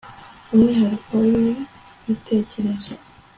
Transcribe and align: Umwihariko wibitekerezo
Umwihariko 0.53 1.11
wibitekerezo 1.27 2.91